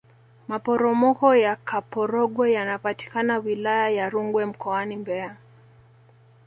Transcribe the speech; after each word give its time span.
maporomoko 0.47 1.35
ya 1.35 1.55
kaporogwe 1.55 2.51
yanapatikana 2.51 3.37
wilaya 3.37 3.89
ya 3.89 4.09
rungwe 4.09 4.45
mkoani 4.45 4.95
mbeya 4.97 5.35